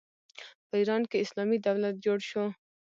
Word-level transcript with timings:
په 0.67 0.73
ایران 0.79 1.01
کې 1.09 1.17
اسلامي 1.25 1.57
دولت 1.67 1.95
جوړ 2.05 2.19
شو. 2.29 2.45